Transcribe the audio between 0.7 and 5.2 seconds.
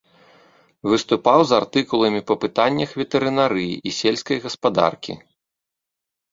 Выступаў з артыкуламі па пытаннях ветэрынарыі і сельскай гаспадаркі.